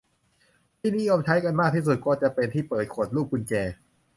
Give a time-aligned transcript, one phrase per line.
[0.79, 3.53] ที่นิยมใช้กันมากที่สุดก็จะเป็นที่เปิดขวดรูปกุญแจ